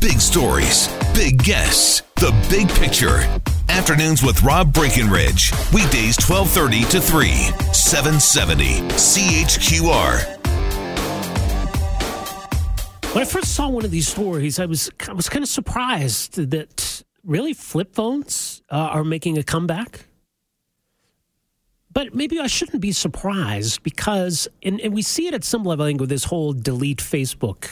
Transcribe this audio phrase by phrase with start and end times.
[0.00, 3.18] Big stories, big guests, the big picture.
[3.68, 5.50] Afternoons with Rob Breckenridge.
[5.74, 7.28] Weekdays 1230 to 3,
[7.72, 8.64] 770
[8.94, 10.36] CHQR.
[13.12, 16.34] When I first saw one of these stories, I was I was kind of surprised
[16.36, 20.06] that really flip phones uh, are making a comeback.
[21.90, 25.84] But maybe I shouldn't be surprised because, and, and we see it at some level,
[25.84, 27.66] I think, with this whole delete Facebook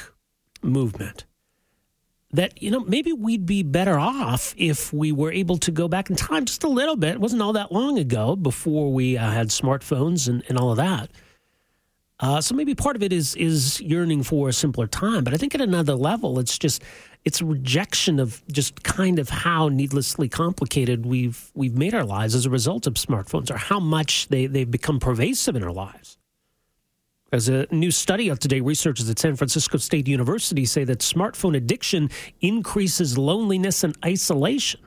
[0.61, 1.25] movement
[2.37, 6.11] that you know maybe we'd be better off if we were able to go back
[6.11, 7.15] in time just a little bit.
[7.15, 10.77] It wasn't all that long ago before we uh, had smartphones and, and all of
[10.77, 11.11] that.
[12.19, 15.37] Uh, so maybe part of it is is yearning for a simpler time, but I
[15.37, 16.83] think at another level, it's just
[17.27, 22.35] it's a rejection of just kind of how needlessly complicated we've we've made our lives
[22.35, 26.17] as a result of smartphones, or how much they they've become pervasive in our lives.
[27.33, 31.57] As a new study out today, researchers at San Francisco State University say that smartphone
[31.57, 32.09] addiction
[32.41, 34.81] increases loneliness and isolation.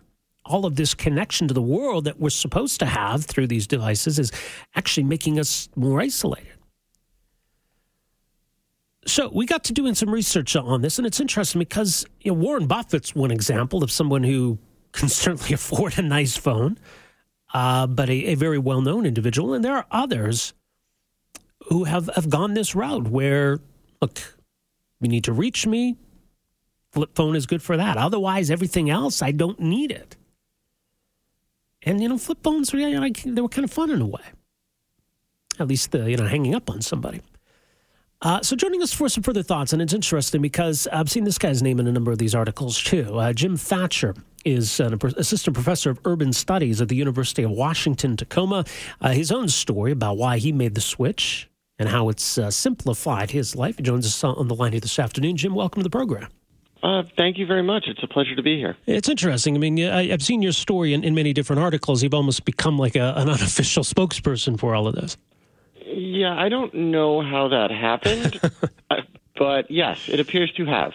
[0.45, 4.19] All of this connection to the world that we're supposed to have through these devices
[4.19, 4.31] is
[4.73, 6.53] actually making us more isolated.
[9.05, 12.39] So we got to doing some research on this, and it's interesting because you know,
[12.39, 14.59] Warren Buffett's one example of someone who
[14.93, 16.79] can certainly afford a nice phone,
[17.53, 19.53] uh, but a, a very well known individual.
[19.53, 20.53] And there are others
[21.69, 23.59] who have, have gone this route where,
[24.01, 24.19] look,
[24.99, 25.95] you need to reach me.
[26.91, 27.97] Flip phone is good for that.
[27.97, 30.17] Otherwise, everything else, I don't need it.
[31.83, 34.23] And, you know, flip phones, they were kind of fun in a way.
[35.59, 37.21] At least, the, you know, hanging up on somebody.
[38.21, 41.37] Uh, so, joining us for some further thoughts, and it's interesting because I've seen this
[41.37, 43.17] guy's name in a number of these articles too.
[43.17, 44.13] Uh, Jim Thatcher
[44.43, 48.65] is an assistant professor of urban studies at the University of Washington, Tacoma.
[48.99, 51.48] Uh, his own story about why he made the switch
[51.79, 53.77] and how it's uh, simplified his life.
[53.77, 55.37] He joins us on the line here this afternoon.
[55.37, 56.29] Jim, welcome to the program.
[56.83, 57.85] Uh, thank you very much.
[57.87, 58.77] It's a pleasure to be here.
[58.85, 59.55] It's interesting.
[59.55, 62.03] I mean, I, have seen your story in, in, many different articles.
[62.03, 65.17] You've almost become like a, an unofficial spokesperson for all of this.
[65.85, 68.39] Yeah, I don't know how that happened,
[68.89, 69.01] uh,
[69.35, 70.93] but yes, it appears to have.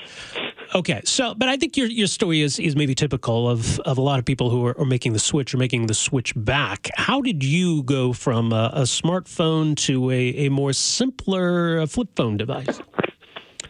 [0.74, 4.00] Okay, so but I think your your story is is maybe typical of of a
[4.00, 6.90] lot of people who are, are making the switch or making the switch back.
[6.96, 12.36] How did you go from a, a smartphone to a, a more simpler flip phone
[12.36, 12.80] device?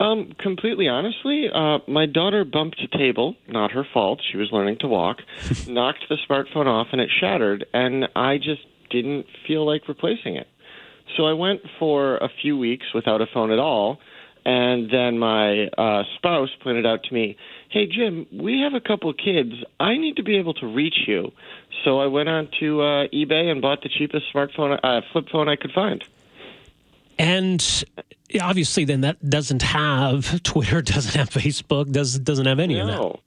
[0.01, 3.37] Um, completely honestly, uh, my daughter bumped a table.
[3.49, 4.23] Not her fault.
[4.33, 5.19] She was learning to walk.
[5.69, 7.67] knocked the smartphone off, and it shattered.
[7.75, 10.49] And I just didn't feel like replacing it.
[11.19, 13.99] So I went for a few weeks without a phone at all
[14.45, 17.37] and then my uh, spouse pointed out to me,
[17.69, 19.53] "Hey Jim, we have a couple of kids.
[19.81, 21.33] I need to be able to reach you."
[21.85, 25.49] So I went on to uh, eBay and bought the cheapest smartphone, uh, flip phone
[25.49, 26.05] I could find.
[27.19, 27.85] And
[28.41, 32.81] obviously, then that doesn't have Twitter, doesn't have Facebook, does doesn't have any no.
[32.81, 33.21] of that.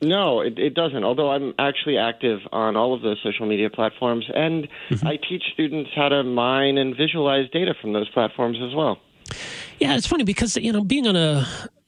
[0.00, 1.02] No, it, it doesn't.
[1.02, 5.06] Although I'm actually active on all of those social media platforms, and mm-hmm.
[5.06, 8.98] I teach students how to mine and visualize data from those platforms as well.
[9.78, 11.46] Yeah, it's funny because you know being on a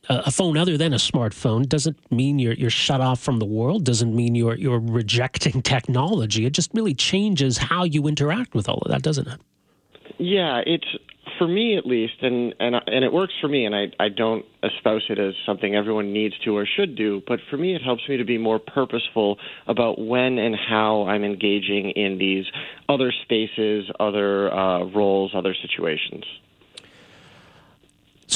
[0.08, 3.84] a phone other than a smartphone doesn't mean you're you're shut off from the world.
[3.84, 6.46] Doesn't mean you're you're rejecting technology.
[6.46, 9.40] It just really changes how you interact with all of that, doesn't it?
[10.18, 10.86] Yeah, it's
[11.38, 13.64] for me at least, and and and it works for me.
[13.64, 17.38] And I I don't espouse it as something everyone needs to or should do, but
[17.48, 21.90] for me, it helps me to be more purposeful about when and how I'm engaging
[21.90, 22.46] in these
[22.88, 26.24] other spaces, other uh, roles, other situations.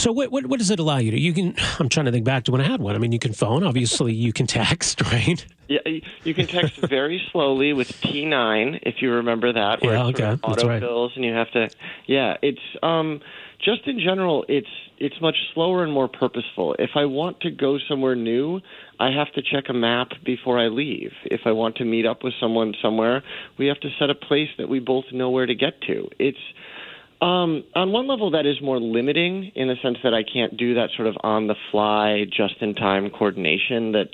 [0.05, 1.19] So what, what, what does it allow you to?
[1.19, 1.55] You can.
[1.79, 2.95] I'm trying to think back to when I had one.
[2.95, 3.65] I mean, you can phone.
[3.65, 5.43] Obviously, you can text, right?
[5.67, 5.79] Yeah,
[6.25, 9.81] you can text very slowly with T9 if you remember that.
[9.81, 10.83] Where yeah, okay, auto right.
[10.83, 11.71] fills and you have to.
[12.07, 13.23] Yeah, it's um,
[13.65, 14.69] just in general, it's
[14.99, 16.77] it's much slower and more purposeful.
[16.79, 18.61] If I want to go somewhere new,
[19.01, 21.13] I have to check a map before I leave.
[21.25, 23.23] If I want to meet up with someone somewhere,
[23.59, 26.11] we have to set a place that we both know where to get to.
[26.19, 26.37] It's
[27.25, 30.75] um, on one level, that is more limiting in the sense that I can't do
[30.75, 34.11] that sort of on the fly, just in time coordination that's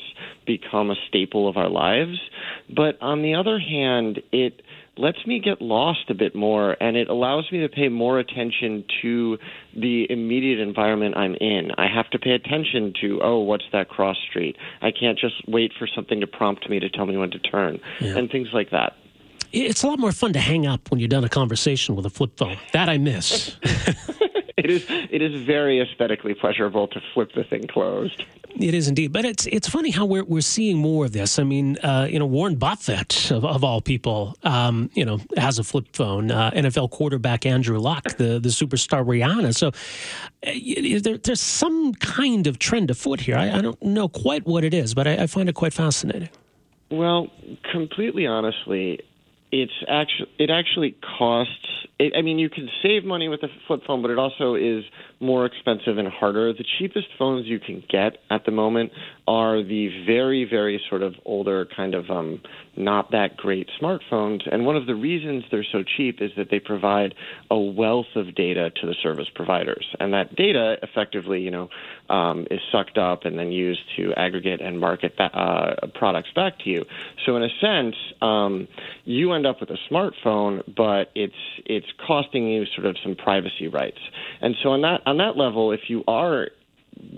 [0.46, 2.18] become a staple of our lives.
[2.74, 4.62] But on the other hand, it
[4.96, 8.84] lets me get lost a bit more and it allows me to pay more attention
[9.02, 9.38] to
[9.74, 11.70] the immediate environment I'm in.
[11.78, 14.56] I have to pay attention to, oh, what's that cross street?
[14.82, 17.80] I can't just wait for something to prompt me to tell me when to turn
[18.00, 18.18] yeah.
[18.18, 18.92] and things like that.
[19.52, 22.10] It's a lot more fun to hang up when you're done a conversation with a
[22.10, 22.56] flip phone.
[22.72, 23.56] That I miss.
[24.56, 28.24] it is it is very aesthetically pleasurable to flip the thing closed.
[28.58, 31.38] It is indeed, but it's it's funny how we're we're seeing more of this.
[31.38, 35.58] I mean, uh, you know, Warren Buffett of, of all people, um, you know, has
[35.58, 36.30] a flip phone.
[36.30, 39.54] Uh, NFL quarterback Andrew Luck, the the superstar Rihanna.
[39.54, 39.68] So
[40.46, 43.36] uh, there, there's some kind of trend afoot here.
[43.36, 46.28] I, I, don't know quite what it is, but I, I find it quite fascinating.
[46.90, 47.28] Well,
[47.70, 49.00] completely honestly,
[49.52, 51.54] it's actually it actually costs.
[51.98, 54.84] It, I mean, you can save money with a flip phone, but it also is
[55.20, 56.52] more expensive and harder.
[56.52, 58.90] The cheapest phones you can get at the moment
[59.28, 62.40] are the very, very sort of older, kind of um,
[62.76, 64.40] not that great smartphones.
[64.50, 67.14] And one of the reasons they're so cheap is that they provide
[67.50, 71.68] a wealth of data to the service providers, and that data effectively, you know,
[72.08, 76.58] um, is sucked up and then used to aggregate and market ba- uh, products back
[76.60, 76.84] to you.
[77.26, 78.66] So in a sense, um,
[79.04, 81.34] you end up with a smartphone, but it's
[81.66, 83.98] it's costing you sort of some privacy rights.
[84.40, 86.48] And so on that on that level, if you are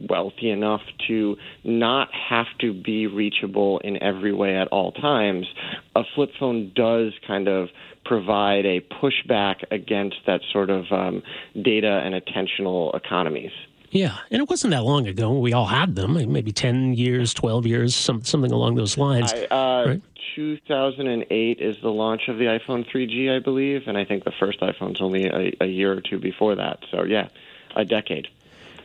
[0.08, 5.46] wealthy enough to not have to be reachable in every way at all times,
[5.94, 7.68] a flip phone does kind of
[8.04, 11.22] provide a pushback against that sort of um,
[11.60, 13.52] data and attentional economies.
[13.90, 15.38] Yeah, and it wasn't that long ago.
[15.38, 19.34] We all had them, maybe ten years, twelve years, some, something along those lines.
[19.34, 20.02] I, uh, right?
[20.34, 24.60] 2008 is the launch of the iPhone 3G, I believe, and I think the first
[24.60, 26.78] iPhone's only a, a year or two before that.
[26.90, 27.28] So yeah,
[27.76, 28.28] a decade.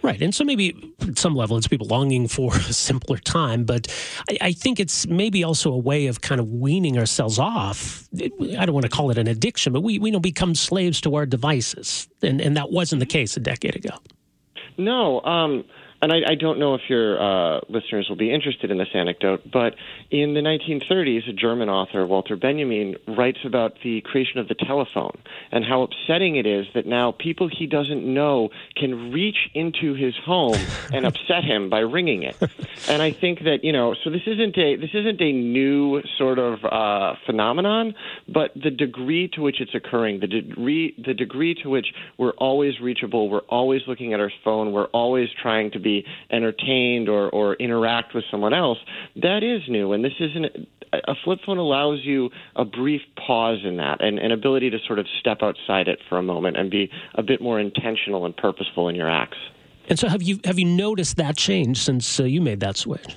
[0.04, 0.22] Right.
[0.22, 3.88] And so maybe at some level it's people longing for a simpler time, but
[4.30, 8.07] I, I, think it's maybe also a way of kind of weaning ourselves off.
[8.16, 11.16] I don't want to call it an addiction, but we, we don't become slaves to
[11.16, 12.07] our devices.
[12.22, 13.98] And, and that wasn't the case a decade ago.
[14.78, 15.22] No.
[15.22, 15.66] Um,
[16.01, 19.41] and I, I don't know if your uh, listeners will be interested in this anecdote,
[19.51, 19.75] but
[20.11, 25.17] in the 1930s, a German author, Walter Benjamin, writes about the creation of the telephone
[25.51, 30.13] and how upsetting it is that now people he doesn't know can reach into his
[30.23, 32.35] home and upset him by ringing it.
[32.88, 36.38] And I think that you know, so this isn't a this isn't a new sort
[36.38, 37.95] of uh, phenomenon,
[38.27, 42.79] but the degree to which it's occurring, the degree the degree to which we're always
[42.79, 45.87] reachable, we're always looking at our phone, we're always trying to be
[46.31, 48.78] entertained or, or interact with someone else,
[49.16, 49.94] that is new.
[49.94, 54.31] And this isn't a flip phone allows you a brief pause in that and an
[54.31, 57.60] ability to sort of step outside it for a moment and be a bit more
[57.60, 59.38] intentional and purposeful in your acts.
[59.89, 63.16] And so, have you have you noticed that change since uh, you made that switch?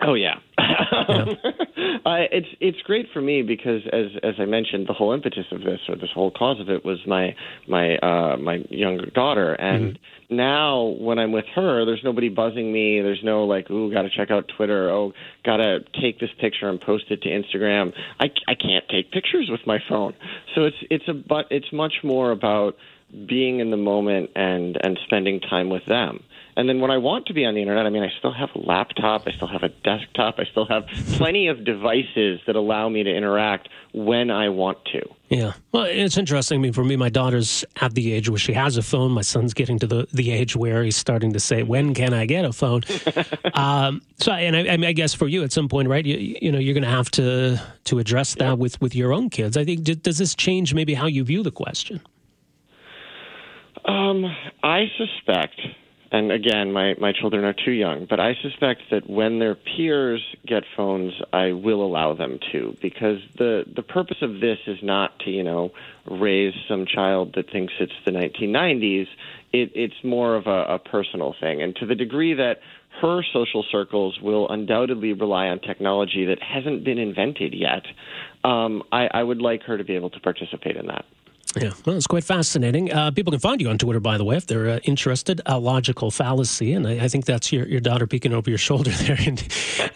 [0.00, 1.34] Oh yeah, yeah.
[2.06, 5.62] Uh, it's it's great for me because as as I mentioned, the whole impetus of
[5.62, 7.34] this or this whole cause of it was my
[7.66, 10.36] my uh, my younger daughter, and mm-hmm.
[10.36, 13.00] now when I'm with her, there's nobody buzzing me.
[13.00, 14.88] There's no like, ooh, got to check out Twitter.
[14.88, 15.14] Oh,
[15.44, 17.92] got to take this picture and post it to Instagram.
[18.20, 20.14] I I can't take pictures with my phone,
[20.54, 22.76] so it's it's a but it's much more about
[23.28, 26.20] being in the moment and and spending time with them.
[26.56, 28.48] And then when I want to be on the internet, I mean, I still have
[28.54, 32.88] a laptop, I still have a desktop, I still have plenty of devices that allow
[32.88, 35.02] me to interact when I want to.
[35.28, 35.52] Yeah.
[35.72, 36.58] Well, it's interesting.
[36.58, 39.12] I mean, for me, my daughter's at the age where she has a phone.
[39.12, 42.24] My son's getting to the, the age where he's starting to say, when can I
[42.24, 42.82] get a phone?
[43.54, 46.38] um, so, and I, I, mean, I guess for you at some point, right, you,
[46.40, 48.52] you know, you're going to have to to address that yeah.
[48.54, 49.56] with, with your own kids.
[49.56, 52.00] I think, does this change maybe how you view the question?
[53.84, 54.24] Um,
[54.62, 55.60] I suspect
[56.16, 60.22] and again, my, my children are too young, but I suspect that when their peers
[60.46, 65.18] get phones, I will allow them to, because the, the purpose of this is not
[65.20, 65.72] to, you know,
[66.10, 69.08] raise some child that thinks it's the 1990s.
[69.52, 71.60] It, it's more of a, a personal thing.
[71.60, 72.60] And to the degree that
[73.02, 77.82] her social circles will undoubtedly rely on technology that hasn't been invented yet,
[78.42, 81.04] um, I, I would like her to be able to participate in that.
[81.60, 82.92] Yeah, well, it's quite fascinating.
[82.92, 85.40] Uh, people can find you on Twitter, by the way, if they're uh, interested.
[85.46, 88.90] A logical fallacy, and I, I, think that's your, your daughter peeking over your shoulder
[89.02, 89.38] there in,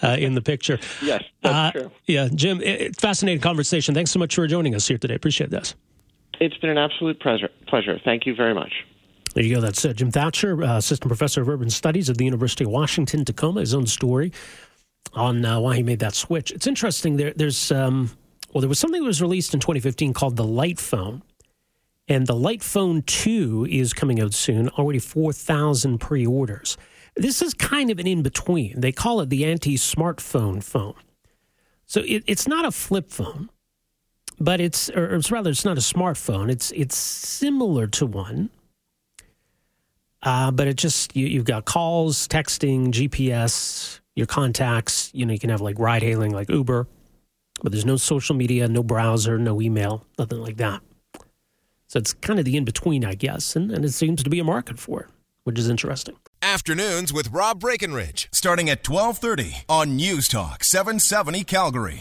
[0.02, 0.79] uh, in the picture.
[1.02, 1.90] yes, that's uh, true.
[2.07, 3.95] Yeah, Jim, it, fascinating conversation.
[3.95, 5.14] Thanks so much for joining us here today.
[5.14, 5.75] Appreciate this.
[6.40, 7.50] It's been an absolute pleasure.
[7.67, 8.00] Pleasure.
[8.02, 8.73] Thank you very much.
[9.35, 9.61] There you go.
[9.61, 13.25] That's uh, Jim Thatcher, uh, assistant professor of urban studies at the University of Washington,
[13.25, 13.61] Tacoma.
[13.61, 14.33] His own story
[15.12, 16.52] on why he made that switch.
[16.52, 17.17] It's interesting.
[17.17, 18.11] There, there's um,
[18.55, 21.23] well, there was something that was released in 2015 called the Light Phone
[22.11, 26.76] and the Light Phone 2 is coming out soon, already 4,000 pre orders.
[27.14, 28.81] This is kind of an in between.
[28.81, 30.95] They call it the anti smartphone phone.
[31.87, 33.49] So it, it's not a flip phone,
[34.40, 36.50] but it's or it's rather it's not a smartphone.
[36.50, 38.50] It's it's similar to one,
[40.23, 45.11] uh, but it just you, you've got calls, texting, GPS, your contacts.
[45.14, 46.88] You know, you can have like ride hailing, like Uber,
[47.62, 50.81] but there's no social media, no browser, no email, nothing like that.
[51.90, 54.38] So it's kind of the in between, I guess, and, and it seems to be
[54.38, 55.09] a market for it,
[55.42, 56.14] which is interesting.
[56.40, 61.99] Afternoons with Rob Breckenridge, starting at 1230 on News Talk 770 Calgary.